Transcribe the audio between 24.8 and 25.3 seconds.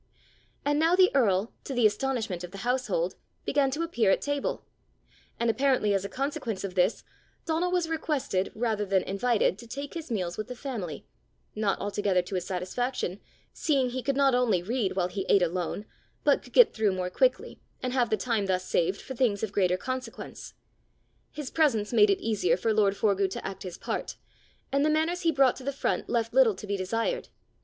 the manners